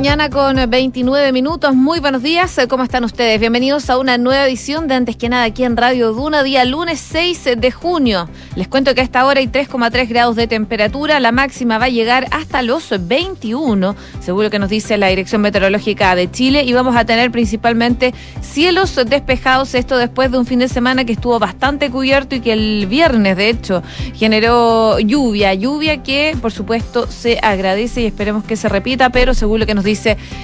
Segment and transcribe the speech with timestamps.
[0.00, 1.74] mañana con 29 minutos.
[1.74, 2.58] Muy buenos días.
[2.70, 3.38] ¿Cómo están ustedes?
[3.38, 6.98] Bienvenidos a una nueva edición de Antes que nada aquí en Radio Duna, día lunes
[7.00, 8.26] 6 de junio.
[8.56, 11.20] Les cuento que a esta hora hay 3,3 grados de temperatura.
[11.20, 16.14] La máxima va a llegar hasta los 21, seguro que nos dice la Dirección Meteorológica
[16.14, 16.64] de Chile.
[16.64, 19.74] Y vamos a tener principalmente cielos despejados.
[19.74, 23.36] Esto después de un fin de semana que estuvo bastante cubierto y que el viernes,
[23.36, 23.82] de hecho,
[24.14, 25.52] generó lluvia.
[25.52, 29.74] Lluvia que, por supuesto, se agradece y esperemos que se repita, pero según lo que
[29.74, 29.89] nos dice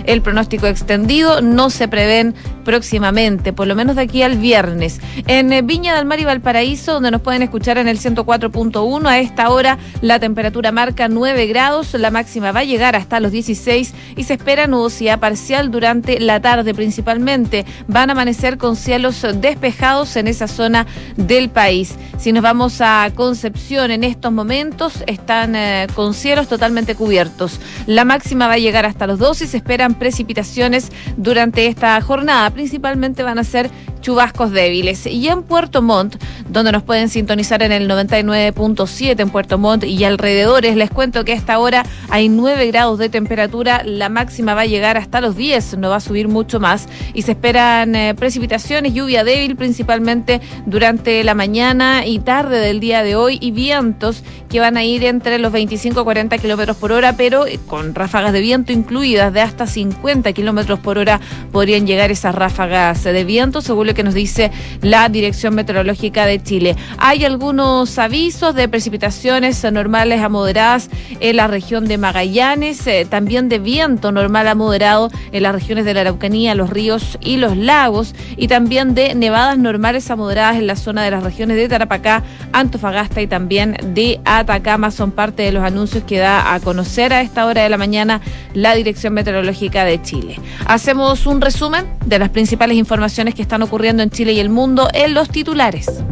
[0.06, 5.00] el pronóstico extendido, no se prevén próximamente, por lo menos de aquí al viernes.
[5.28, 9.20] En eh, Viña del Mar y Valparaíso, donde nos pueden escuchar en el 104.1, a
[9.20, 13.95] esta hora la temperatura marca 9 grados, la máxima va a llegar hasta los 16
[14.16, 17.64] y se espera nubosidad parcial durante la tarde principalmente.
[17.86, 20.86] Van a amanecer con cielos despejados en esa zona
[21.16, 21.94] del país.
[22.19, 27.61] Si nos vamos a Concepción en estos momentos, están eh, con cielos totalmente cubiertos.
[27.86, 32.51] La máxima va a llegar hasta los 12 y se esperan precipitaciones durante esta jornada.
[32.51, 33.70] Principalmente van a ser
[34.06, 35.04] chubascos débiles.
[35.06, 36.14] Y en Puerto Montt,
[36.48, 41.32] donde nos pueden sintonizar en el 99.7 en Puerto Montt y alrededores, les cuento que
[41.32, 45.36] a esta hora hay 9 grados de temperatura, la máxima va a llegar hasta los
[45.36, 50.40] 10, no va a subir mucho más y se esperan eh, precipitaciones, lluvia débil principalmente
[50.66, 55.04] durante la mañana y tarde del día de hoy y vientos que van a ir
[55.04, 59.40] entre los 25 a 40 kilómetros por hora, pero con ráfagas de viento incluidas de
[59.40, 64.52] hasta 50 kilómetros por hora podrían llegar esas ráfagas de viento, según que nos dice
[64.83, 66.77] la Dirección Meteorológica de Chile.
[66.98, 73.48] Hay algunos avisos de precipitaciones normales a moderadas en la región de Magallanes, eh, también
[73.48, 77.56] de viento normal a moderado en las regiones de la Araucanía, los ríos y los
[77.56, 81.69] lagos, y también de nevadas normales a moderadas en la zona de las regiones de
[81.69, 84.91] Tarapacá, Antofagasta y también de Atacama.
[84.91, 88.20] Son parte de los anuncios que da a conocer a esta hora de la mañana
[88.52, 90.39] la Dirección Meteorológica de Chile.
[90.67, 94.89] Hacemos un resumen de las principales informaciones que están ocurriendo en Chile y el mundo
[94.92, 96.02] en los titulares.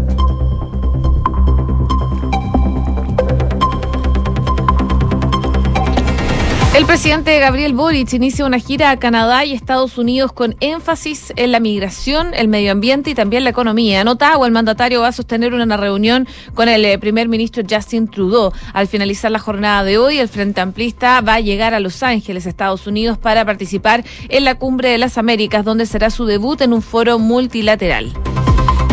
[6.74, 11.52] El presidente Gabriel Boric inicia una gira a Canadá y Estados Unidos con énfasis en
[11.52, 14.00] la migración, el medio ambiente y también la economía.
[14.00, 18.08] En Ottawa, el mandatario va a sostener una reunión con el eh, primer ministro Justin
[18.08, 18.52] Trudeau.
[18.72, 22.44] Al finalizar la jornada de hoy, el Frente Amplista va a llegar a Los Ángeles,
[22.44, 26.72] Estados Unidos, para participar en la Cumbre de las Américas, donde será su debut en
[26.72, 28.12] un foro multilateral.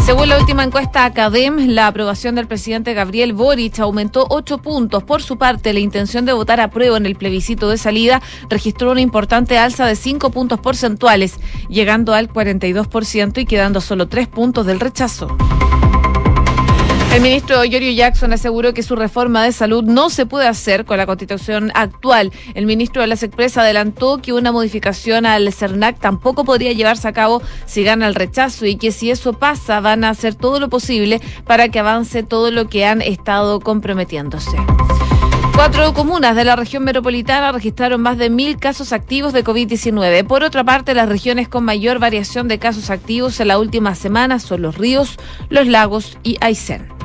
[0.06, 5.03] Según la última encuesta Academ, la aprobación del presidente Gabriel Boric aumentó ocho puntos.
[5.03, 8.91] Por su parte, la intención de votar a prueba en el plebiscito de salida registró
[8.91, 14.66] una importante alza de cinco puntos porcentuales, llegando al 42% y quedando solo tres puntos
[14.66, 15.38] del rechazo.
[17.11, 20.97] El ministro Yorio Jackson aseguró que su reforma de salud no se puede hacer con
[20.97, 22.31] la constitución actual.
[22.53, 27.11] El ministro de las Expresas adelantó que una modificación al CERNAC tampoco podría llevarse a
[27.11, 30.69] cabo si gana el rechazo y que si eso pasa van a hacer todo lo
[30.69, 34.55] posible para que avance todo lo que han estado comprometiéndose.
[35.53, 40.25] Cuatro comunas de la región metropolitana registraron más de mil casos activos de COVID-19.
[40.25, 44.39] Por otra parte, las regiones con mayor variación de casos activos en la última semana
[44.39, 45.17] son los ríos,
[45.49, 47.00] los lagos y Aysén.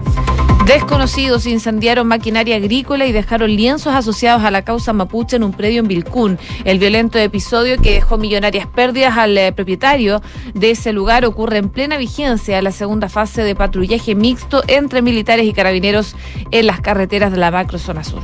[0.67, 5.79] Desconocidos incendiaron maquinaria agrícola y dejaron lienzos asociados a la causa mapuche en un predio
[5.79, 6.41] en Vilcún.
[6.65, 10.23] El violento episodio que dejó millonarias pérdidas al eh, propietario
[10.55, 15.47] de ese lugar ocurre en plena vigencia la segunda fase de patrullaje mixto entre militares
[15.47, 16.17] y carabineros
[16.51, 18.23] en las carreteras de la macrozona sur.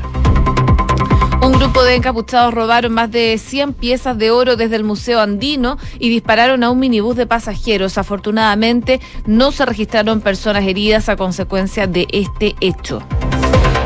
[1.52, 5.76] Un grupo de encapuchados robaron más de 100 piezas de oro desde el Museo Andino
[5.98, 7.98] y dispararon a un minibús de pasajeros.
[7.98, 13.02] Afortunadamente, no se registraron personas heridas a consecuencia de este hecho.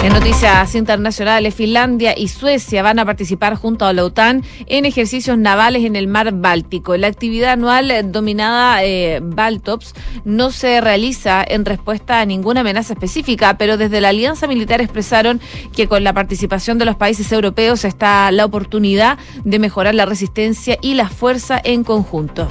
[0.02, 5.36] En noticias internacionales, Finlandia y Suecia van a participar junto a la OTAN en ejercicios
[5.36, 6.96] navales en el mar Báltico.
[6.96, 13.58] La actividad anual dominada eh, Baltops no se realiza en respuesta a ninguna amenaza específica,
[13.58, 15.40] pero desde la Alianza Militar expresaron
[15.74, 20.78] que con la participación de los países europeos está la oportunidad de mejorar la resistencia
[20.82, 22.46] y la fuerza en conjunto.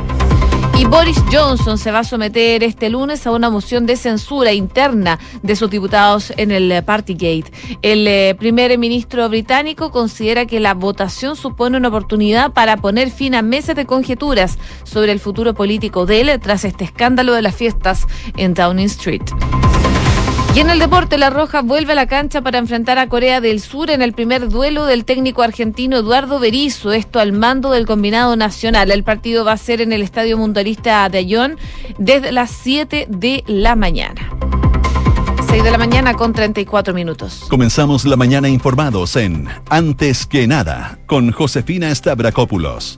[0.77, 5.19] Y Boris Johnson se va a someter este lunes a una moción de censura interna
[5.41, 7.45] de sus diputados en el Partygate.
[7.81, 13.35] El eh, primer ministro británico considera que la votación supone una oportunidad para poner fin
[13.35, 17.55] a meses de conjeturas sobre el futuro político de él tras este escándalo de las
[17.55, 18.05] fiestas
[18.35, 19.23] en Downing Street.
[20.55, 23.59] Y en el deporte, La Roja vuelve a la cancha para enfrentar a Corea del
[23.59, 28.37] Sur en el primer duelo del técnico argentino Eduardo Berizzo, esto al mando del combinado
[28.37, 28.89] nacional.
[28.89, 31.57] El partido va a ser en el Estadio Mundialista de Ayón
[31.97, 34.31] desde las 7 de la mañana.
[35.49, 37.43] 6 de la mañana con 34 minutos.
[37.49, 42.97] Comenzamos la mañana informados en Antes que nada con Josefina Stavrakopoulos.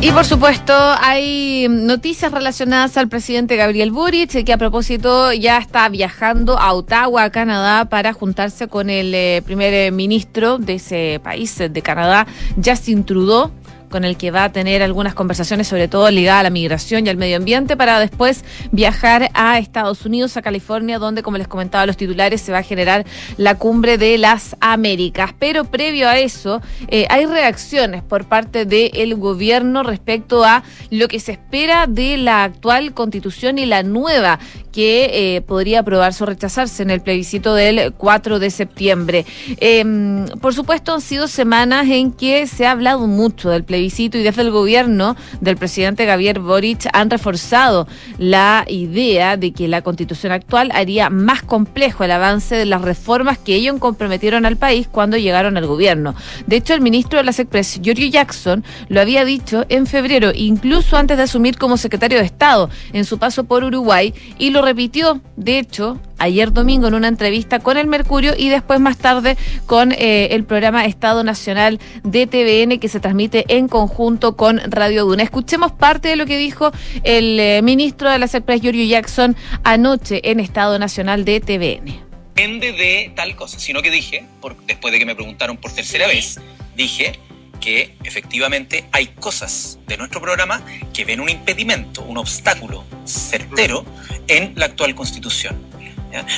[0.00, 5.88] Y por supuesto, hay noticias relacionadas al presidente Gabriel Boric, que a propósito ya está
[5.88, 11.82] viajando a Ottawa, Canadá, para juntarse con el eh, primer ministro de ese país, de
[11.82, 12.26] Canadá,
[12.62, 13.50] Justin Trudeau
[13.94, 17.10] con el que va a tener algunas conversaciones, sobre todo ligadas a la migración y
[17.10, 21.86] al medio ambiente, para después viajar a Estados Unidos, a California, donde, como les comentaba
[21.86, 23.06] los titulares, se va a generar
[23.36, 25.32] la cumbre de las Américas.
[25.38, 31.20] Pero previo a eso, eh, hay reacciones por parte del gobierno respecto a lo que
[31.20, 34.40] se espera de la actual constitución y la nueva
[34.72, 39.24] que eh, podría aprobarse o rechazarse en el plebiscito del 4 de septiembre.
[39.60, 44.08] Em, por supuesto, han sido semanas en que se ha hablado mucho del plebiscito y
[44.22, 47.86] desde el gobierno del presidente Javier Boric han reforzado
[48.18, 53.38] la idea de que la constitución actual haría más complejo el avance de las reformas
[53.38, 56.14] que ellos comprometieron al país cuando llegaron al gobierno.
[56.46, 60.96] De hecho, el ministro de la SECPRES, Giorgio Jackson, lo había dicho en febrero, incluso
[60.96, 65.20] antes de asumir como secretario de Estado en su paso por Uruguay, y lo repitió,
[65.36, 69.36] de hecho, ayer domingo en una entrevista con el Mercurio y después más tarde
[69.66, 75.04] con eh, el programa Estado Nacional de TVN que se transmite en conjunto con Radio
[75.04, 75.22] Duna.
[75.22, 76.72] Escuchemos parte de lo que dijo
[77.02, 82.04] el eh, ministro de la SECPRES, Giorgio Jackson, anoche en Estado Nacional de TVN.
[82.34, 86.08] Depende de tal cosa, sino que dije, por, después de que me preguntaron por tercera
[86.08, 86.40] vez,
[86.74, 87.18] dije
[87.60, 90.62] que efectivamente hay cosas de nuestro programa
[90.92, 93.84] que ven un impedimento, un obstáculo certero
[94.28, 95.73] en la actual constitución.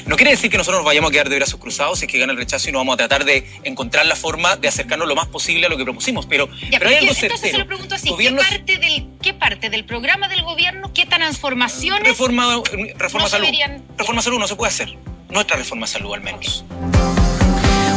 [0.07, 2.19] No quiere decir que nosotros nos vayamos a quedar de brazos cruzados si es que
[2.19, 5.15] gana el rechazo y no vamos a tratar de encontrar la forma de acercarnos lo
[5.15, 6.27] más posible a lo que propusimos.
[6.27, 9.85] Pero, pero hay algo Entonces se lo pregunto así, ¿qué, parte del, ¿qué parte del
[9.85, 12.63] programa del gobierno, qué transformaciones reforma,
[12.97, 13.45] reforma no salud.
[13.47, 14.97] deberían- Reforma salud no se puede hacer.
[15.29, 16.65] Nuestra reforma salud al menos.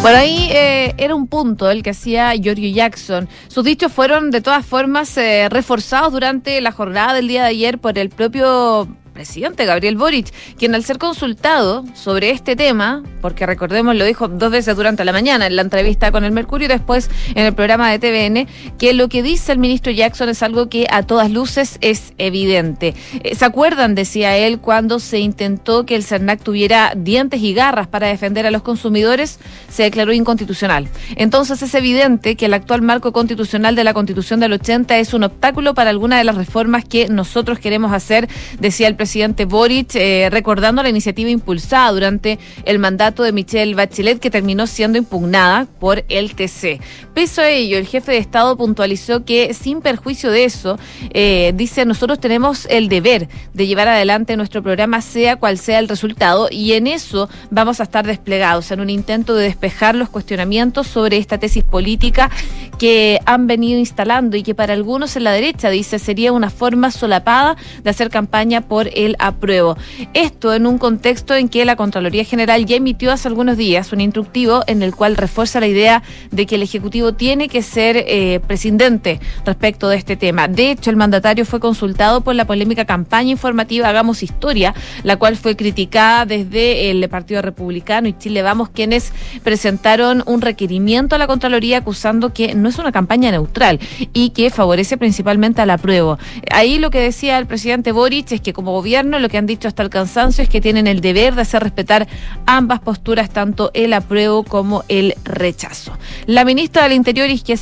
[0.01, 3.27] Bueno, ahí eh, era un punto el que hacía Giorgio Jackson.
[3.49, 7.79] Sus dichos fueron de todas formas eh, reforzados durante la jornada del día de ayer
[7.79, 8.87] por el propio
[9.19, 14.50] presidente Gabriel Boric, quien al ser consultado sobre este tema, porque recordemos lo dijo dos
[14.50, 17.92] veces durante la mañana en la entrevista con el Mercurio y después en el programa
[17.92, 21.80] de TVN, que lo que dice el ministro Jackson es algo que a todas luces
[21.81, 22.95] es evidente.
[23.21, 27.88] Eh, ¿Se acuerdan, decía él, cuando se intentó que el CERNAC tuviera dientes y garras
[27.88, 29.38] para defender a los consumidores?
[29.68, 30.88] Se declaró inconstitucional.
[31.18, 35.25] Entonces es evidente que el actual marco constitucional de la Constitución del 80 es un
[35.25, 38.30] obstáculo para alguna de las reformas que nosotros queremos hacer,
[38.62, 39.08] decía el presidente
[39.47, 44.97] Boric, eh, recordando la iniciativa impulsada durante el mandato de Michelle Bachelet que terminó siendo
[44.97, 46.79] impugnada por el TC.
[47.13, 50.77] Pese a ello, el jefe de Estado puntualizó que sin perjuicio de eso,
[51.11, 55.88] eh, dice, nosotros tenemos el deber de llevar adelante nuestro programa sea cual sea el
[55.88, 60.88] resultado y en eso vamos a estar desplegados en un intento de despejar los cuestionamientos
[60.88, 62.29] sobre esta tesis política
[62.77, 66.91] que han venido instalando y que para algunos en la derecha, dice, sería una forma
[66.91, 69.78] solapada de hacer campaña por el apruebo.
[70.13, 74.01] Esto en un contexto en que la Contraloría General ya emitió hace algunos días un
[74.01, 78.40] instructivo en el cual refuerza la idea de que el Ejecutivo tiene que ser eh,
[78.46, 80.48] prescindente respecto de este tema.
[80.48, 85.38] De hecho, el mandatario fue consultado por la polémica campaña informativa Hagamos Historia, la cual
[85.38, 89.13] fue criticada desde el Partido Republicano y Chile Vamos, quienes
[89.44, 93.79] presentaron un requerimiento a la Contraloría acusando que no es una campaña neutral
[94.13, 96.18] y que favorece principalmente al apruebo.
[96.51, 99.67] Ahí lo que decía el presidente Boric es que como gobierno lo que han dicho
[99.67, 102.07] hasta el cansancio es que tienen el deber de hacer respetar
[102.45, 105.91] ambas posturas, tanto el apruebo como el rechazo.
[106.27, 107.57] La ministra del Interior, Isquia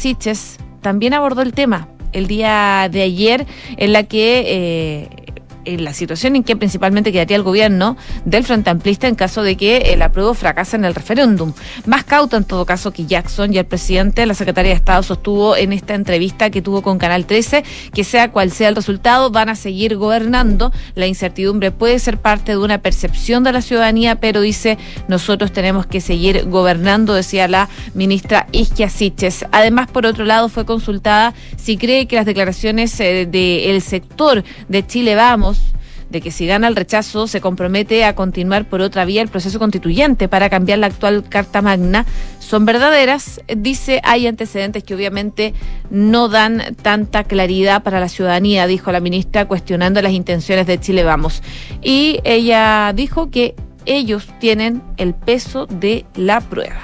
[0.81, 3.47] también abordó el tema el día de ayer
[3.77, 4.43] en la que...
[4.45, 5.26] Eh,
[5.67, 9.57] en la situación en que principalmente quedaría el gobierno del Frente Amplista en caso de
[9.57, 11.53] que el apruebo fracase en el referéndum.
[11.85, 15.55] Más cauta en todo caso que Jackson y el presidente, la secretaria de Estado sostuvo
[15.55, 19.49] en esta entrevista que tuvo con Canal 13 que sea cual sea el resultado, van
[19.49, 20.71] a seguir gobernando.
[20.95, 25.85] La incertidumbre puede ser parte de una percepción de la ciudadanía, pero dice nosotros tenemos
[25.85, 29.45] que seguir gobernando, decía la ministra Isquia Siches.
[29.51, 34.85] Además, por otro lado, fue consultada si cree que las declaraciones eh, del sector de
[34.85, 35.56] Chile Vamos
[36.09, 39.59] de que si gana el rechazo se compromete a continuar por otra vía el proceso
[39.59, 42.05] constituyente para cambiar la actual Carta Magna
[42.39, 43.41] son verdaderas.
[43.55, 45.53] Dice, hay antecedentes que obviamente
[45.89, 51.03] no dan tanta claridad para la ciudadanía, dijo la ministra, cuestionando las intenciones de Chile
[51.03, 51.43] Vamos.
[51.81, 56.81] Y ella dijo que ellos tienen el peso de la prueba.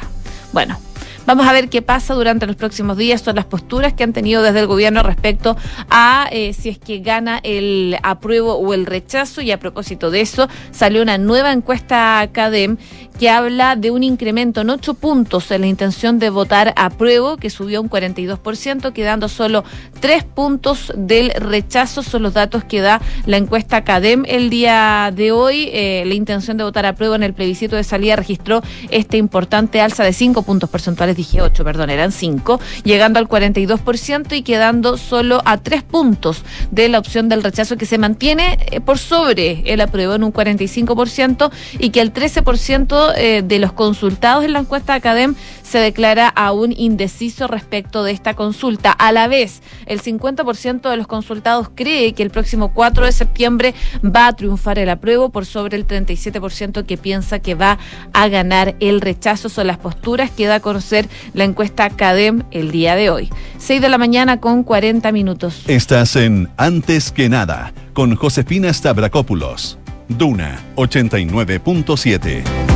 [0.51, 0.77] Bueno,
[1.25, 4.43] Vamos a ver qué pasa durante los próximos días, son las posturas que han tenido
[4.43, 5.55] desde el gobierno respecto
[5.89, 9.41] a eh, si es que gana el apruebo o el rechazo.
[9.41, 12.77] Y a propósito de eso, salió una nueva encuesta CADEM
[13.17, 17.49] que habla de un incremento en ocho puntos en la intención de votar apruebo, que
[17.49, 19.63] subió un 42%, quedando solo
[20.01, 22.03] tres puntos del rechazo.
[22.03, 25.69] Son los datos que da la encuesta CADEM el día de hoy.
[25.71, 30.03] Eh, la intención de votar apruebo en el plebiscito de salida registró este importante alza
[30.03, 35.41] de cinco puntos porcentuales, dije ocho, perdón, eran cinco, llegando al 42% y quedando solo
[35.46, 39.82] a tres puntos de la opción del rechazo que se mantiene eh, por sobre el
[39.82, 44.93] apruebo en un 45% y que el 13% eh, de los consultados en la encuesta
[44.93, 45.36] de Academ
[45.73, 48.91] se declara aún indeciso respecto de esta consulta.
[48.91, 53.73] A la vez, el 50% de los consultados cree que el próximo 4 de septiembre
[54.05, 57.79] va a triunfar el apruebo por sobre el 37% que piensa que va
[58.13, 59.49] a ganar el rechazo.
[59.49, 63.31] Son las posturas que da a conocer la encuesta CADEM el día de hoy.
[63.57, 65.63] 6 de la mañana con 40 minutos.
[65.65, 69.79] Estás en Antes que nada con Josefina Stavrakopoulos.
[70.07, 72.72] Duna 89.7.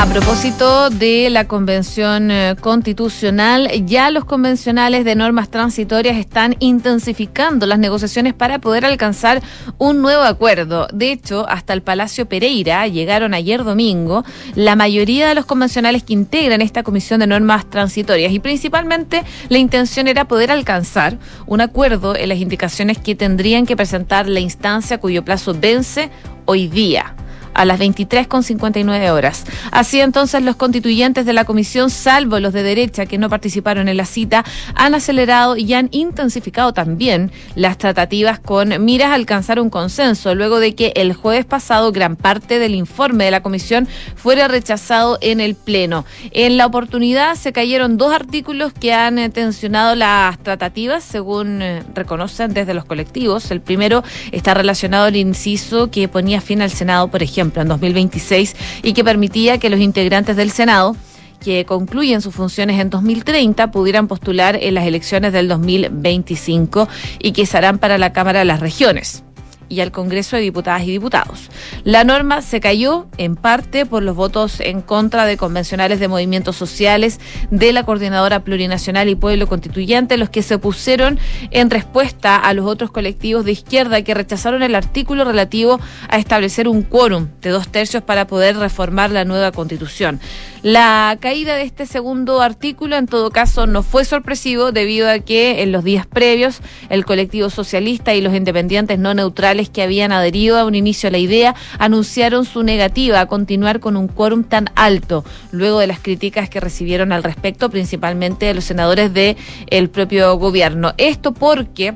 [0.00, 7.66] A propósito de la convención eh, constitucional, ya los convencionales de normas transitorias están intensificando
[7.66, 9.42] las negociaciones para poder alcanzar
[9.76, 10.86] un nuevo acuerdo.
[10.92, 14.24] De hecho, hasta el Palacio Pereira llegaron ayer domingo
[14.54, 19.58] la mayoría de los convencionales que integran esta comisión de normas transitorias y principalmente la
[19.58, 24.98] intención era poder alcanzar un acuerdo en las indicaciones que tendrían que presentar la instancia
[24.98, 26.08] cuyo plazo vence
[26.44, 27.16] hoy día
[27.58, 29.44] a las 23.59 horas.
[29.72, 33.96] Así entonces los constituyentes de la comisión, salvo los de derecha que no participaron en
[33.96, 34.44] la cita,
[34.76, 40.60] han acelerado y han intensificado también las tratativas con miras a alcanzar un consenso, luego
[40.60, 45.40] de que el jueves pasado gran parte del informe de la comisión fuera rechazado en
[45.40, 46.04] el Pleno.
[46.30, 51.82] En la oportunidad se cayeron dos artículos que han eh, tensionado las tratativas, según eh,
[51.92, 53.50] reconocen desde los colectivos.
[53.50, 58.56] El primero está relacionado al inciso que ponía fin al Senado, por ejemplo en 2026,
[58.82, 60.96] y que permitía que los integrantes del Senado
[61.40, 66.88] que concluyen sus funciones en 2030 pudieran postular en las elecciones del 2025
[67.20, 69.22] y que se harán para la Cámara de las Regiones
[69.68, 71.50] y al Congreso de Diputadas y Diputados.
[71.84, 76.56] La norma se cayó en parte por los votos en contra de convencionales de movimientos
[76.56, 77.20] sociales,
[77.50, 81.18] de la Coordinadora Plurinacional y Pueblo Constituyente, los que se opusieron
[81.50, 86.68] en respuesta a los otros colectivos de izquierda que rechazaron el artículo relativo a establecer
[86.68, 90.20] un quórum de dos tercios para poder reformar la nueva constitución.
[90.62, 95.62] La caída de este segundo artículo, en todo caso, no fue sorpresivo debido a que
[95.62, 100.58] en los días previos el colectivo socialista y los independientes no neutrales que habían adherido
[100.58, 104.70] a un inicio a la idea anunciaron su negativa a continuar con un quórum tan
[104.74, 109.36] alto, luego de las críticas que recibieron al respecto, principalmente de los senadores del
[109.70, 110.94] el propio gobierno.
[110.98, 111.94] Esto porque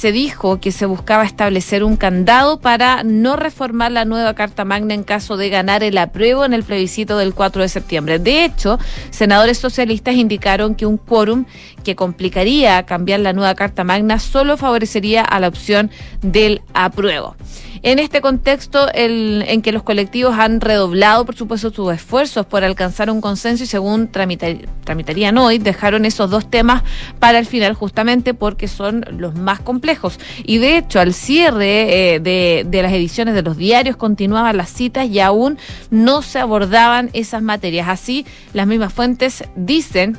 [0.00, 4.94] se dijo que se buscaba establecer un candado para no reformar la nueva Carta Magna
[4.94, 8.18] en caso de ganar el apruebo en el plebiscito del 4 de septiembre.
[8.18, 8.78] De hecho,
[9.10, 11.44] senadores socialistas indicaron que un quórum
[11.84, 15.90] que complicaría cambiar la nueva Carta Magna solo favorecería a la opción
[16.22, 17.36] del apruebo.
[17.82, 23.10] En este contexto en que los colectivos han redoblado, por supuesto, sus esfuerzos por alcanzar
[23.10, 26.82] un consenso y según tramitarían hoy, dejaron esos dos temas
[27.18, 30.20] para el final justamente porque son los más complejos.
[30.44, 34.70] Y de hecho, al cierre eh, de, de las ediciones de los diarios continuaban las
[34.70, 35.56] citas y aún
[35.90, 37.88] no se abordaban esas materias.
[37.88, 40.18] Así, las mismas fuentes dicen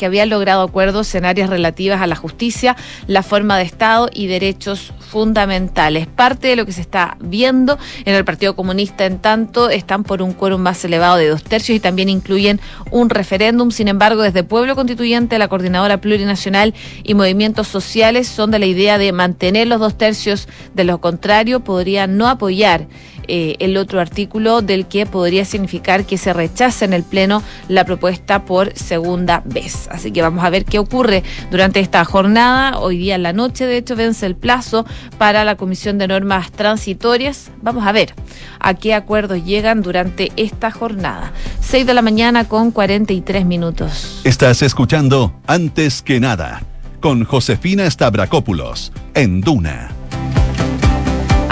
[0.00, 2.74] que había logrado acuerdos en áreas relativas a la justicia,
[3.06, 6.06] la forma de Estado y derechos fundamentales.
[6.06, 10.22] Parte de lo que se está viendo en el Partido Comunista, en tanto, están por
[10.22, 13.70] un quórum más elevado de dos tercios y también incluyen un referéndum.
[13.72, 16.72] Sin embargo, desde Pueblo Constituyente, la Coordinadora Plurinacional
[17.04, 21.60] y Movimientos Sociales son de la idea de mantener los dos tercios, de lo contrario,
[21.60, 22.86] podrían no apoyar
[23.32, 27.84] eh, el otro artículo del que podría significar que se rechace en el Pleno la
[27.84, 29.86] propuesta por segunda vez.
[29.92, 32.80] Así que vamos a ver qué ocurre durante esta jornada.
[32.80, 34.84] Hoy día en la noche, de hecho, vence el plazo
[35.16, 37.52] para la Comisión de Normas Transitorias.
[37.62, 38.14] Vamos a ver
[38.58, 41.32] a qué acuerdos llegan durante esta jornada.
[41.60, 44.22] 6 de la mañana con 43 minutos.
[44.24, 46.62] Estás escuchando Antes que nada
[46.98, 49.99] con Josefina Stavrakopoulos en Duna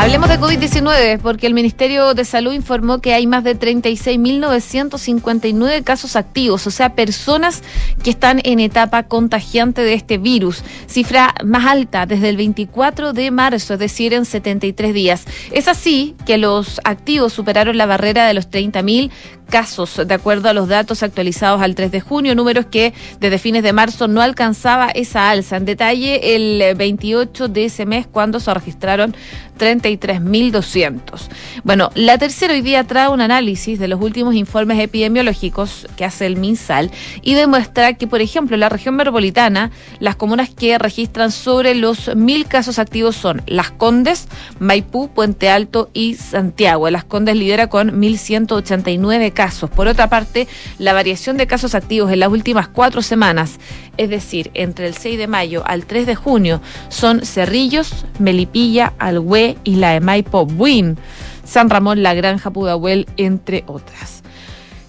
[0.01, 6.15] Hablemos de COVID-19 porque el Ministerio de Salud informó que hay más de 36.959 casos
[6.15, 7.65] activos, o sea, personas
[8.05, 13.33] que están en etapa contagiante de este virus, cifra más alta desde el 24 de
[13.33, 15.25] marzo, es decir, en 73 días.
[15.51, 19.11] Es así que los activos superaron la barrera de los 30.000
[19.49, 23.63] casos, de acuerdo a los datos actualizados al 3 de junio, números que desde fines
[23.63, 25.57] de marzo no alcanzaba esa alza.
[25.57, 29.15] En detalle, el 28 de ese mes, cuando se registraron
[29.59, 31.29] 33.200.
[31.65, 36.27] Bueno, la tercera hoy día trae un análisis de los últimos informes epidemiológicos que hace
[36.27, 36.91] el MinSal
[37.23, 42.15] y demuestra que, por ejemplo, en la región metropolitana, las comunas que registran sobre los
[42.15, 44.29] mil casos activos son Las Condes,
[44.61, 46.89] Maipú, Puente Alto y Santiago.
[46.91, 49.38] Las Condes lidera con 1.189 casos.
[49.39, 53.61] Por otra parte, la variación de casos activos en las últimas cuatro semanas,
[53.97, 59.57] es decir, entre el 6 de mayo al 3 de junio, son Cerrillos, Melipilla, Alhué,
[59.63, 60.99] Isla de Maipo, Buin,
[61.45, 64.25] San Ramón, La Granja, Pudahuel, entre otras.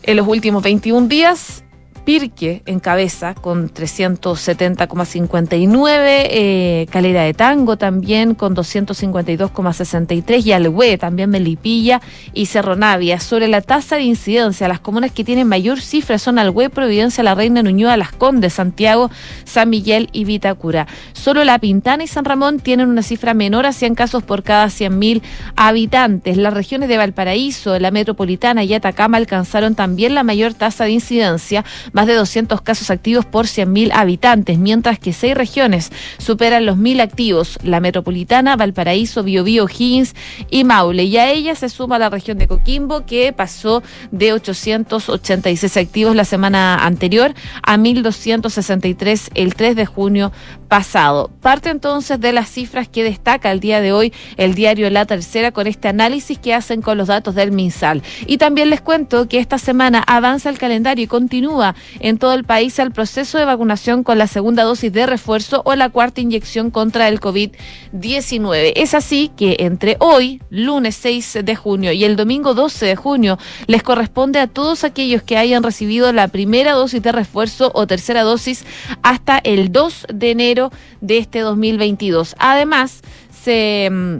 [0.02, 1.64] En los últimos 21 días,
[2.10, 11.30] Pirque en cabeza con 370,59, eh, Calera de Tango también con 252,63 y Alhué también
[11.30, 12.02] Melipilla
[12.34, 13.20] y Cerro Navia.
[13.20, 17.36] Sobre la tasa de incidencia, las comunas que tienen mayor cifra son Alhué, Providencia, La
[17.36, 19.12] Reina, Nuñoa, Las Condes, Santiago,
[19.44, 20.88] San Miguel y Vitacura.
[21.14, 24.66] Solo La Pintana y San Ramón tienen una cifra menor a 100 casos por cada
[24.66, 25.22] 100.000
[25.56, 26.38] habitantes.
[26.38, 31.64] Las regiones de Valparaíso, la metropolitana y Atacama alcanzaron también la mayor tasa de incidencia,
[32.00, 37.02] más de 200 casos activos por 100.000 habitantes, mientras que seis regiones superan los 1.000
[37.02, 40.16] activos, la metropolitana, Valparaíso, Biobío, Higgins
[40.50, 41.04] y Maule.
[41.04, 46.24] Y a ella se suma la región de Coquimbo, que pasó de 886 activos la
[46.24, 50.32] semana anterior a 1.263 el 3 de junio
[50.70, 51.32] pasado.
[51.42, 55.52] Parte entonces de las cifras que destaca el día de hoy el diario La Tercera
[55.52, 58.04] con este análisis que hacen con los datos del MinSal.
[58.28, 62.44] Y también les cuento que esta semana avanza el calendario y continúa en todo el
[62.44, 66.70] país el proceso de vacunación con la segunda dosis de refuerzo o la cuarta inyección
[66.70, 68.74] contra el COVID-19.
[68.76, 73.40] Es así que entre hoy, lunes 6 de junio, y el domingo 12 de junio,
[73.66, 78.22] les corresponde a todos aquellos que hayan recibido la primera dosis de refuerzo o tercera
[78.22, 78.66] dosis
[79.02, 80.59] hasta el 2 de enero
[81.02, 82.36] de este 2022.
[82.38, 83.02] Además,
[83.32, 84.18] se mm,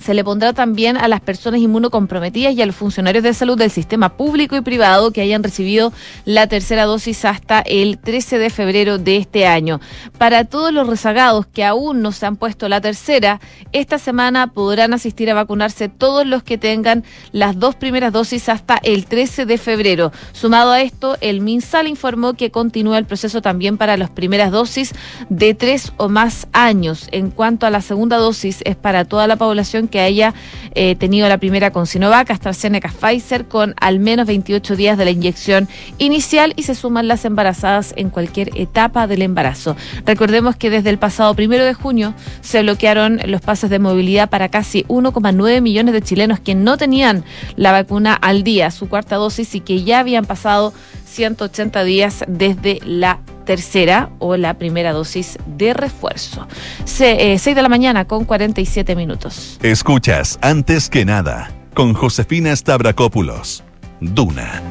[0.00, 3.70] se le pondrá también a las personas inmunocomprometidas y a los funcionarios de salud del
[3.70, 5.92] sistema público y privado que hayan recibido
[6.24, 9.80] la tercera dosis hasta el 13 de febrero de este año.
[10.18, 13.40] Para todos los rezagados que aún no se han puesto la tercera,
[13.72, 18.78] esta semana podrán asistir a vacunarse todos los que tengan las dos primeras dosis hasta
[18.82, 20.12] el 13 de febrero.
[20.32, 24.94] Sumado a esto, el MinSal informó que continúa el proceso también para las primeras dosis
[25.28, 27.08] de tres o más años.
[27.12, 30.34] En cuanto a la segunda dosis, es para toda la población que haya
[30.74, 35.10] eh, tenido la primera con Sinovac, AstraZeneca, Pfizer, con al menos 28 días de la
[35.10, 39.76] inyección inicial y se suman las embarazadas en cualquier etapa del embarazo.
[40.06, 44.48] Recordemos que desde el pasado primero de junio se bloquearon los pases de movilidad para
[44.48, 47.24] casi 1,9 millones de chilenos que no tenían
[47.56, 50.72] la vacuna al día, su cuarta dosis y que ya habían pasado
[51.10, 56.46] 180 días desde la tercera o la primera dosis de refuerzo.
[56.84, 59.58] Se, 6 eh, de la mañana con 47 minutos.
[59.62, 63.64] Escuchas antes que nada con Josefina Stavrakopoulos.
[64.00, 64.62] Duna.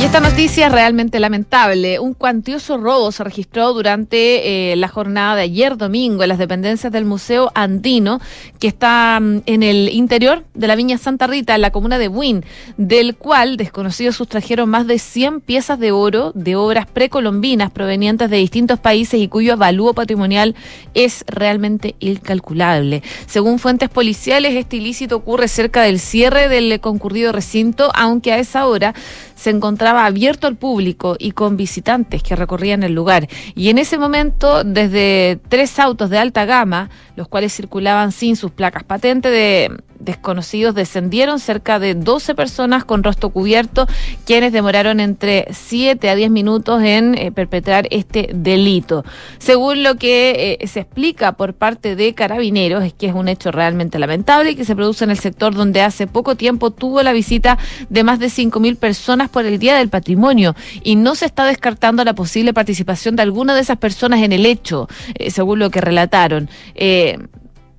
[0.00, 1.98] Y esta noticia es realmente lamentable.
[1.98, 6.90] Un cuantioso robo se registró durante eh, la jornada de ayer domingo en las dependencias
[6.90, 8.18] del Museo Andino,
[8.58, 12.08] que está mm, en el interior de la Viña Santa Rita, en la comuna de
[12.08, 12.46] Buin,
[12.78, 18.38] del cual desconocidos sustrajeron más de 100 piezas de oro de obras precolombinas provenientes de
[18.38, 20.54] distintos países y cuyo avalúo patrimonial
[20.94, 23.02] es realmente incalculable.
[23.26, 28.66] Según fuentes policiales, este ilícito ocurre cerca del cierre del concurrido recinto, aunque a esa
[28.66, 28.94] hora
[29.40, 33.26] se encontraba abierto al público y con visitantes que recorrían el lugar.
[33.54, 38.50] Y en ese momento, desde tres autos de alta gama, los cuales circulaban sin sus
[38.50, 43.86] placas patentes de desconocidos descendieron cerca de 12 personas con rostro cubierto,
[44.24, 49.04] quienes demoraron entre 7 a 10 minutos en eh, perpetrar este delito.
[49.38, 53.50] Según lo que eh, se explica por parte de carabineros, es que es un hecho
[53.50, 57.12] realmente lamentable y que se produce en el sector donde hace poco tiempo tuvo la
[57.12, 57.58] visita
[57.88, 62.04] de más de 5.000 personas por el Día del Patrimonio y no se está descartando
[62.04, 65.80] la posible participación de alguna de esas personas en el hecho, eh, según lo que
[65.80, 66.48] relataron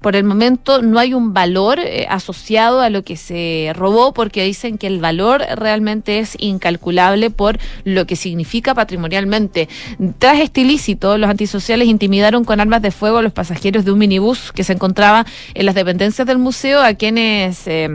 [0.01, 4.43] por el momento no hay un valor eh, asociado a lo que se robó porque
[4.43, 9.69] dicen que el valor realmente es incalculable por lo que significa patrimonialmente.
[10.17, 13.99] Tras este ilícito, los antisociales intimidaron con armas de fuego a los pasajeros de un
[13.99, 17.89] minibús que se encontraba en las dependencias del museo a quienes eh,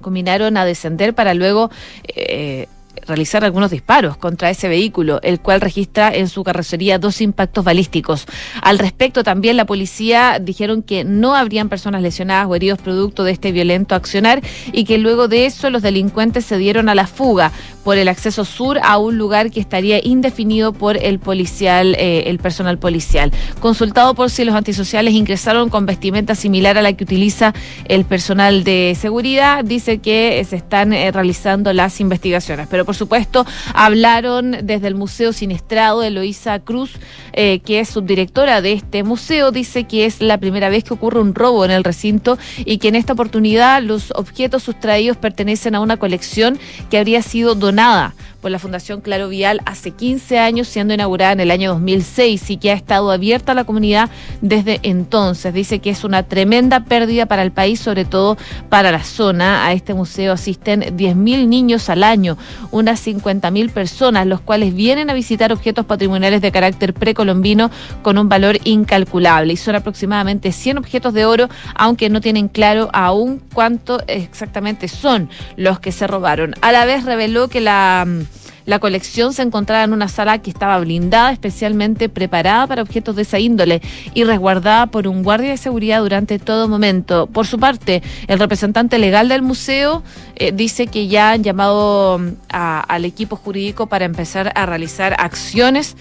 [0.00, 1.70] combinaron a descender para luego...
[2.14, 2.66] Eh,
[3.06, 8.26] realizar algunos disparos contra ese vehículo, el cual registra en su carrocería dos impactos balísticos.
[8.62, 13.32] Al respecto, también la policía dijeron que no habrían personas lesionadas o heridos producto de
[13.32, 17.52] este violento accionar y que luego de eso los delincuentes se dieron a la fuga
[17.84, 22.38] por el acceso sur a un lugar que estaría indefinido por el policial, eh, el
[22.38, 23.30] personal policial.
[23.60, 27.52] Consultado por si los antisociales ingresaron con vestimenta similar a la que utiliza
[27.86, 32.66] el personal de seguridad, dice que se están eh, realizando las investigaciones.
[32.70, 36.92] Pero por supuesto, hablaron desde el Museo Siniestrado, Eloísa Cruz,
[37.32, 41.20] eh, que es subdirectora de este museo, dice que es la primera vez que ocurre
[41.20, 45.80] un robo en el recinto y que en esta oportunidad los objetos sustraídos pertenecen a
[45.80, 46.58] una colección
[46.90, 51.40] que habría sido donada por la Fundación Claro Vial hace 15 años, siendo inaugurada en
[51.40, 54.10] el año 2006 y que ha estado abierta a la comunidad
[54.42, 55.54] desde entonces.
[55.54, 58.36] Dice que es una tremenda pérdida para el país, sobre todo
[58.68, 59.66] para la zona.
[59.66, 62.36] A este museo asisten 10.000 niños al año,
[62.70, 67.70] unas 50.000 personas, los cuales vienen a visitar objetos patrimoniales de carácter precolombino
[68.02, 69.54] con un valor incalculable.
[69.54, 75.30] Y son aproximadamente 100 objetos de oro, aunque no tienen claro aún cuánto exactamente son
[75.56, 76.54] los que se robaron.
[76.60, 78.33] A la vez reveló que la mm,
[78.66, 83.22] la colección se encontraba en una sala que estaba blindada, especialmente preparada para objetos de
[83.22, 83.82] esa índole
[84.14, 87.26] y resguardada por un guardia de seguridad durante todo momento.
[87.26, 90.02] Por su parte, el representante legal del museo
[90.36, 95.96] eh, dice que ya han llamado mm, al equipo jurídico para empezar a realizar acciones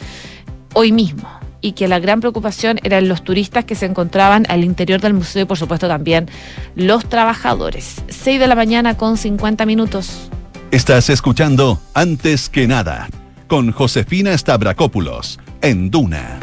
[0.74, 1.28] hoy mismo
[1.62, 5.44] y que la gran preocupación eran los turistas que se encontraban al interior del museo
[5.44, 6.30] y por supuesto también
[6.76, 8.04] los trabajadores.
[8.10, 10.30] 6 de la mañana con 50 minutos.
[10.74, 13.08] Estás escuchando Antes que nada
[13.46, 16.40] con Josefina Stavrakopoulos en Duna.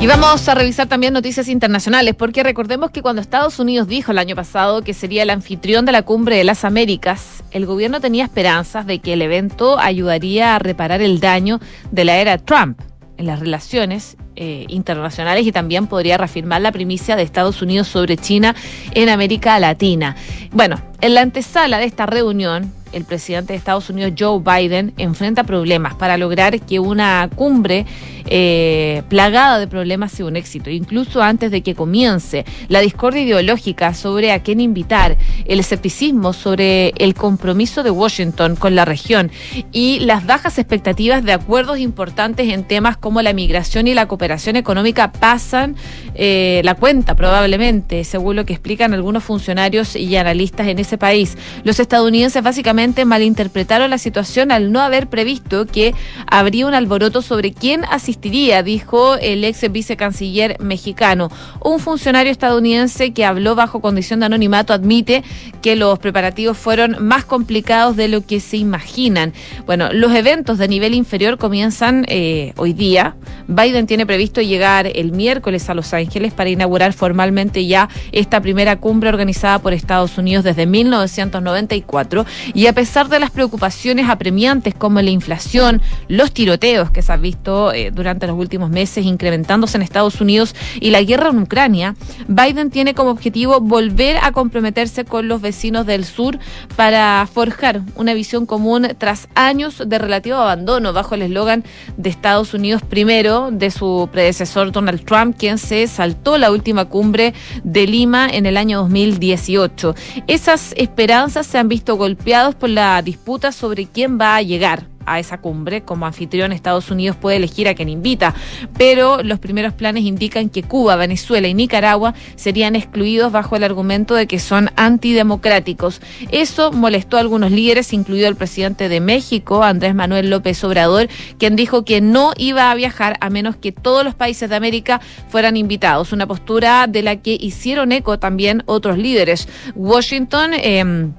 [0.00, 4.18] Y vamos a revisar también noticias internacionales, porque recordemos que cuando Estados Unidos dijo el
[4.18, 8.24] año pasado que sería el anfitrión de la Cumbre de las Américas, el gobierno tenía
[8.24, 11.60] esperanzas de que el evento ayudaría a reparar el daño
[11.92, 12.80] de la era Trump
[13.18, 18.16] en las relaciones eh, internacionales y también podría reafirmar la primicia de Estados Unidos sobre
[18.16, 18.56] China
[18.94, 20.16] en América Latina.
[20.50, 25.44] Bueno, en la antesala de esta reunión, el presidente de Estados Unidos, Joe Biden, enfrenta
[25.44, 27.84] problemas para lograr que una cumbre
[28.30, 33.92] eh, plagada de problemas sea un éxito, incluso antes de que comience la discordia ideológica
[33.92, 35.16] sobre a quién invitar,
[35.46, 39.30] el escepticismo sobre el compromiso de Washington con la región
[39.72, 44.56] y las bajas expectativas de acuerdos importantes en temas como la migración y la cooperación
[44.56, 45.76] económica pasan
[46.14, 51.36] eh, la cuenta probablemente, según lo que explican algunos funcionarios y analistas en ese país.
[51.64, 55.94] Los estadounidenses básicamente malinterpretaron la situación al no haber previsto que
[56.26, 57.84] habría un alboroto sobre quién
[58.20, 61.30] dijo el ex vicecanciller mexicano.
[61.62, 65.22] Un funcionario estadounidense que habló bajo condición de anonimato admite
[65.62, 69.32] que los preparativos fueron más complicados de lo que se imaginan.
[69.66, 73.16] Bueno, los eventos de nivel inferior comienzan eh, hoy día.
[73.48, 78.76] Biden tiene previsto llegar el miércoles a Los Ángeles para inaugurar formalmente ya esta primera
[78.76, 85.00] cumbre organizada por Estados Unidos desde 1994 y a pesar de las preocupaciones apremiantes como
[85.00, 89.82] la inflación, los tiroteos que se han visto eh, durante los últimos meses incrementándose en
[89.82, 91.94] Estados Unidos y la guerra en Ucrania,
[92.28, 96.38] Biden tiene como objetivo volver a comprometerse con los vecinos del sur
[96.76, 101.62] para forjar una visión común tras años de relativo abandono bajo el eslogan
[101.98, 107.34] de Estados Unidos primero de su predecesor Donald Trump, quien se saltó la última cumbre
[107.64, 109.94] de Lima en el año 2018.
[110.26, 115.18] Esas esperanzas se han visto golpeados por la disputa sobre quién va a llegar a
[115.18, 115.82] esa cumbre.
[115.82, 118.34] Como anfitrión, Estados Unidos puede elegir a quien invita,
[118.78, 124.14] pero los primeros planes indican que Cuba, Venezuela y Nicaragua serían excluidos bajo el argumento
[124.14, 126.00] de que son antidemocráticos.
[126.30, 131.56] Eso molestó a algunos líderes, incluido el presidente de México, Andrés Manuel López Obrador, quien
[131.56, 135.56] dijo que no iba a viajar a menos que todos los países de América fueran
[135.56, 136.12] invitados.
[136.12, 139.48] Una postura de la que hicieron eco también otros líderes.
[139.74, 140.52] Washington.
[140.54, 141.10] Eh,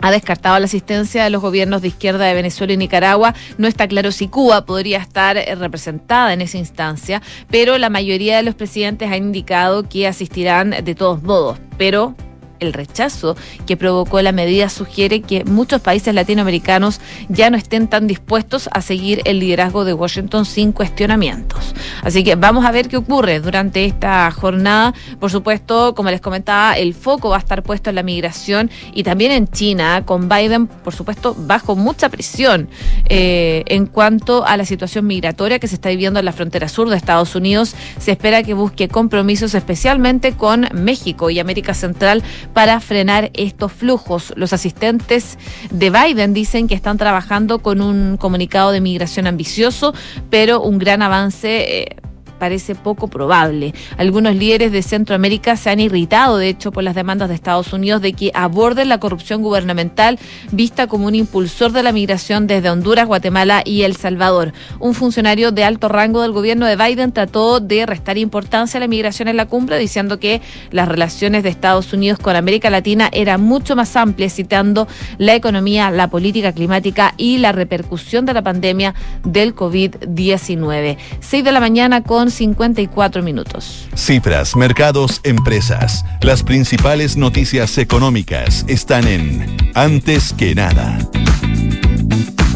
[0.00, 3.34] ha descartado la asistencia de los gobiernos de izquierda de Venezuela y Nicaragua.
[3.58, 8.36] No está claro si Cuba podría estar eh, representada en esa instancia, pero la mayoría
[8.36, 11.58] de los presidentes ha indicado que asistirán de todos modos.
[11.78, 12.14] Pero
[12.60, 18.06] el rechazo que provocó la medida sugiere que muchos países latinoamericanos ya no estén tan
[18.06, 21.74] dispuestos a seguir el liderazgo de Washington sin cuestionamientos.
[22.02, 24.94] Así que vamos a ver qué ocurre durante esta jornada.
[25.18, 29.02] Por supuesto, como les comentaba, el foco va a estar puesto en la migración y
[29.02, 32.68] también en China, con Biden, por supuesto, bajo mucha presión
[33.08, 36.88] eh, en cuanto a la situación migratoria que se está viviendo en la frontera sur
[36.88, 37.74] de Estados Unidos.
[37.98, 42.22] Se espera que busque compromisos especialmente con México y América Central
[42.56, 44.32] para frenar estos flujos.
[44.34, 45.36] Los asistentes
[45.70, 49.92] de Biden dicen que están trabajando con un comunicado de migración ambicioso,
[50.30, 51.82] pero un gran avance.
[51.82, 51.96] Eh,
[52.38, 53.74] parece poco probable.
[53.96, 58.02] Algunos líderes de Centroamérica se han irritado, de hecho, por las demandas de Estados Unidos
[58.02, 60.18] de que aborden la corrupción gubernamental
[60.52, 64.52] vista como un impulsor de la migración desde Honduras, Guatemala y El Salvador.
[64.78, 68.88] Un funcionario de alto rango del gobierno de Biden trató de restar importancia a la
[68.88, 73.42] migración en la cumbre, diciendo que las relaciones de Estados Unidos con América Latina eran
[73.42, 78.94] mucho más amplias, citando la economía, la política climática y la repercusión de la pandemia
[79.24, 80.96] del COVID-19.
[81.20, 83.88] 6 de la mañana con 54 minutos.
[83.94, 86.04] Cifras, mercados, empresas.
[86.22, 90.98] Las principales noticias económicas están en Antes que nada.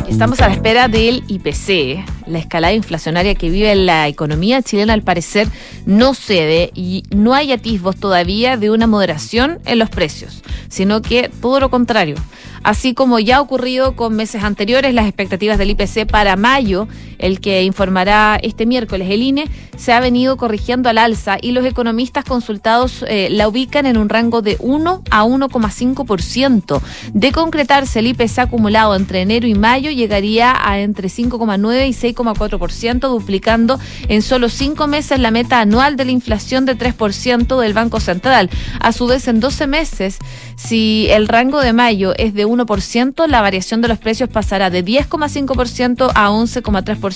[0.08, 2.04] Estamos a la espera del IPC.
[2.26, 5.48] La escalada inflacionaria que vive la economía chilena al parecer
[5.86, 11.30] no cede y no hay atisbos todavía de una moderación en los precios, sino que
[11.40, 12.16] todo lo contrario.
[12.62, 16.86] Así como ya ha ocurrido con meses anteriores, las expectativas del IPC para mayo,
[17.20, 21.64] el que informará este miércoles el INE, se ha venido corrigiendo al alza y los
[21.64, 26.80] economistas consultados eh, la ubican en un rango de 1 a 1,5%.
[27.14, 33.08] De concretarse el IPC acumulado entre enero y mayo llegaría a entre 5,9 y 6,4%,
[33.08, 33.78] duplicando
[34.08, 38.50] en solo cinco meses la meta anual de la inflación de 3% del Banco Central.
[38.80, 40.18] A su vez, en 12 meses,
[40.56, 44.84] si el rango de mayo es de 1%, la variación de los precios pasará de
[44.84, 47.09] 10,5% a 11,3%,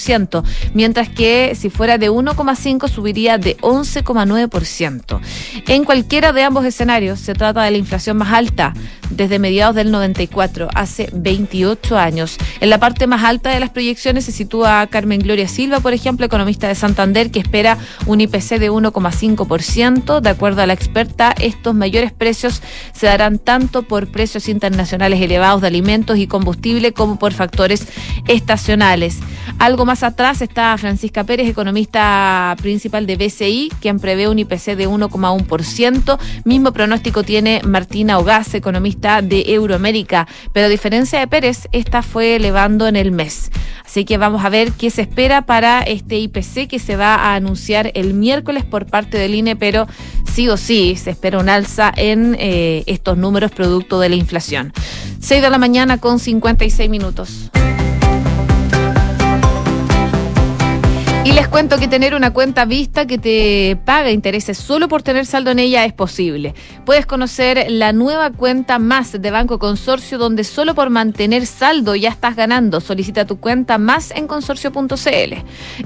[0.74, 5.20] mientras que si fuera de 1,5% subiría de 11,9%.
[5.68, 8.74] En cualquiera de ambos escenarios se trata de la inflación más alta
[9.16, 12.36] desde mediados del 94, hace 28 años.
[12.60, 16.26] En la parte más alta de las proyecciones se sitúa Carmen Gloria Silva, por ejemplo,
[16.26, 20.20] economista de Santander, que espera un IPC de 1,5%.
[20.20, 25.60] De acuerdo a la experta, estos mayores precios se darán tanto por precios internacionales elevados
[25.60, 27.86] de alimentos y combustible como por factores
[28.26, 29.18] estacionales.
[29.58, 34.88] Algo más atrás está Francisca Pérez, economista principal de BCI, quien prevé un IPC de
[34.88, 36.18] 1,1%.
[36.44, 42.36] Mismo pronóstico tiene Martina Ogaz, economista de Euroamérica, pero a diferencia de Pérez, esta fue
[42.36, 43.50] elevando en el mes.
[43.84, 47.34] Así que vamos a ver qué se espera para este IPC que se va a
[47.34, 49.86] anunciar el miércoles por parte del INE, pero
[50.32, 54.72] sí o sí se espera un alza en eh, estos números producto de la inflación.
[55.20, 57.50] 6 de la mañana con 56 minutos.
[61.24, 65.24] Y les cuento que tener una cuenta vista que te paga intereses solo por tener
[65.24, 66.54] saldo en ella es posible.
[66.84, 72.10] Puedes conocer la nueva cuenta más de Banco Consorcio donde solo por mantener saldo ya
[72.10, 72.82] estás ganando.
[72.82, 75.34] Solicita tu cuenta más en consorcio.cl.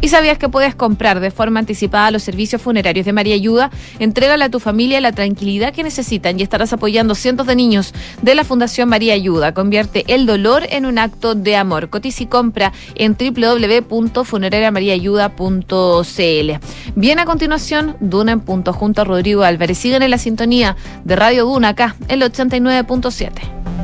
[0.00, 3.70] ¿Y sabías que puedes comprar de forma anticipada los servicios funerarios de María Ayuda?
[4.00, 8.34] Entrégale a tu familia la tranquilidad que necesitan y estarás apoyando cientos de niños de
[8.34, 9.54] la Fundación María Ayuda.
[9.54, 11.90] Convierte el dolor en un acto de amor.
[11.90, 16.52] Cotiza y compra en www.funerariamariaayuda Duna.cl.
[16.94, 19.78] Bien a continuación, Duna en punto junto a Rodrigo Álvarez.
[19.78, 23.77] Sigan en la sintonía de Radio Duna acá, el 89.7.